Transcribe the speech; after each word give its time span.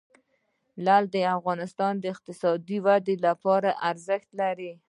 لعل 0.85 1.03
د 1.15 1.17
افغانستان 1.37 1.93
د 1.99 2.05
اقتصادي 2.13 2.77
ودې 2.85 3.15
لپاره 3.27 3.69
ارزښت 3.89 4.29
لري. 4.41 4.71